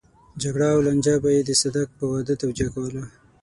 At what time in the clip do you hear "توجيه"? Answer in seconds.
2.41-2.67